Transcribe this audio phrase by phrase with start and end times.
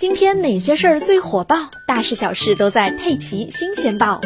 [0.00, 1.68] 今天哪些事儿最火爆？
[1.86, 4.18] 大事小事都在《佩奇新鲜报》。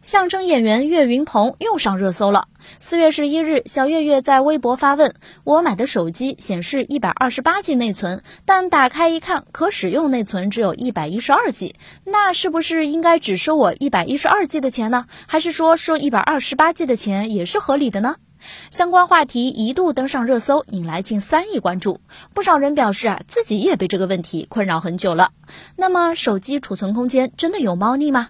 [0.00, 2.48] 相声演员岳云鹏又上热搜了。
[2.78, 5.14] 四月十一日，小岳岳在微博发问
[5.44, 11.74] ：“我买的手机显示一百二十八 G 内存，但打开一看，可使用内存只有一百一十二 G，
[12.06, 15.04] 那是不是应该只收我一百一十二 G 的钱呢？
[15.26, 18.16] 还是说收一百二十八 G 的钱也是合理的呢？”
[18.70, 22.00] 相关话题一度登上热搜，引来近三亿关注。
[22.34, 25.32] 不少人表示啊，自己也被这个问题困扰很久了。
[25.76, 28.28] 那么，手机储存空间真的有猫腻吗？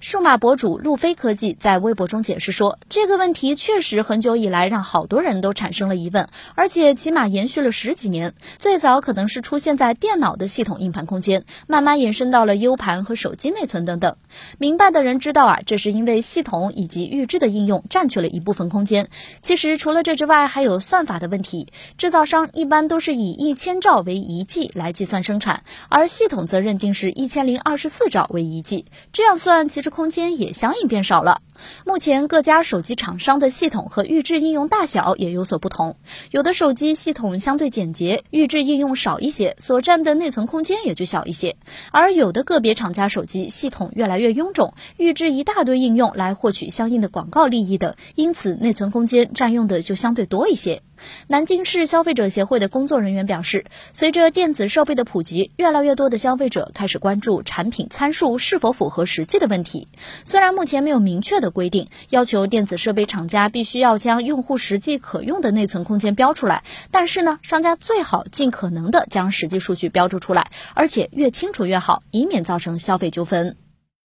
[0.00, 8.34] 数码博主路飞科技在微博中解释说，这个问题确实很久以来让好多人都产生了疑问，而且起码延续了十几年。
[8.58, 14.16] 最早可能是出现在电脑的系统硬盘空间，慢慢延伸到了 U 盘和手机内存等等。
[14.58, 19.08] 明白的人知道啊，这是因为系统以及预制的应用占据了一部分空间。
[19.40, 21.68] 其实除了这之外，还有算法的问题。
[21.96, 29.59] 制造商一般都是以一千兆为一 G 来计算生产，而系统则认定是一千零二十四兆为一 G，这样算。
[29.60, 31.42] 但其实空间也相应变少了。
[31.84, 35.96] 目前各家手机厂商的系统和预制应用大小也有所不同，
[36.30, 41.56] 有的手机系统相对简洁，预制应用少一些，所占的内存空间也就小一些；
[41.92, 50.80] 而有的个别厂家手机系统越来越臃肿，预制一大堆应用来获取相应的广告利益的，因此内存空间占用的就相对多一些。
[51.26, 59.88] 南京市消费者协会的工作人员表示，随着电子设备的普及，越来越多的消费者开始关注产品参数是否符合实际的问题。
[60.24, 73.56] 虽然目前没有明确的规定要求电子设备厂家必须要将用户实际可用的内存空间标出来，但是呢，商家最好尽可能的将实际数据标注出来，而且越清楚越好，以免造成消费纠纷。